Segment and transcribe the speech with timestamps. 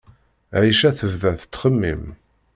[0.61, 2.03] Ɛica tebda tettxemmim.